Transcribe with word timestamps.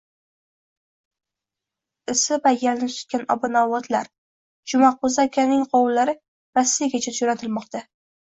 Isi 2.13 2.37
paykalni 2.47 2.87
tutgan 2.93 3.25
obi 3.35 3.51
novvotlar. 3.55 4.09
Jumaqo‘zi 4.73 5.21
akaning 5.25 5.67
qovunlari 5.75 6.17
Rossiyagacha 6.61 7.15
jo‘natilmoqda 7.19 7.83